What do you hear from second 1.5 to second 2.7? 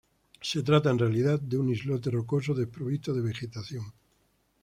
un islote rocoso